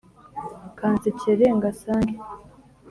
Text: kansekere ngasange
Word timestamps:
kansekere 0.77 1.47
ngasange 1.57 2.17